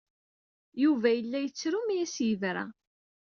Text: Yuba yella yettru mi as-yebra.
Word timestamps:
Yuba 0.83 1.09
yella 1.17 1.39
yettru 1.41 1.79
mi 1.85 1.95
as-yebra. 2.03 2.63